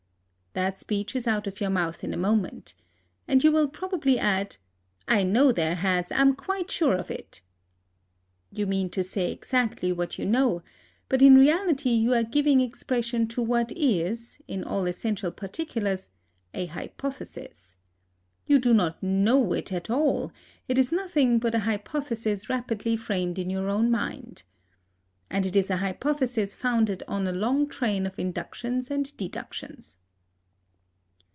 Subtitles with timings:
[0.53, 2.73] That speech is out of your mouth in a moment.
[3.25, 4.57] And you will probably add,
[5.07, 7.39] "I know there has; I am quite sure of it!"
[8.51, 10.61] You mean to say exactly what you know;
[11.07, 16.09] but in reality you are giving expression to what is, in all essential particulars,
[16.53, 17.77] an hypothesis.
[18.45, 20.33] You do not KNOW it at all;
[20.67, 24.43] it is nothing but an hypothesis rapidly framed in your own mind.
[25.29, 29.97] And it is an hypothesis founded on a long train of inductions and deductions.